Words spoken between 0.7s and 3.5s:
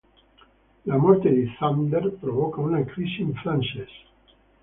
La morte di Zander provoca una crisi in